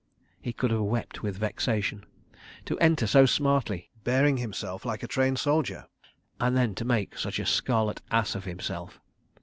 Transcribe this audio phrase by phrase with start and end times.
[0.41, 2.07] He could have wept with vexation.
[2.65, 7.45] To enter so smartly, hearing himself like a trained soldier—and then to make such a
[7.45, 8.99] Scarlet Ass of himself!